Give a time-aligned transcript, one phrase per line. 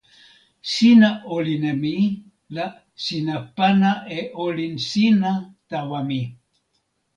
[0.71, 1.95] sina olin e mi
[2.55, 2.65] la
[3.05, 5.31] sina pana e olin sina
[5.69, 6.21] tawa mi.